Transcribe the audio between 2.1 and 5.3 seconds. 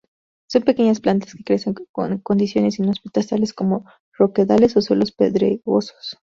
condiciones inhóspitas, tales como roquedales o suelos